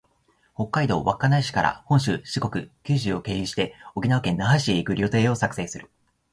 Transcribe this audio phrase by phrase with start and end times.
[0.55, 5.91] 北海道稚内市から本州、四国、九州を経由して、沖縄県那覇市へ行く旅程を作成する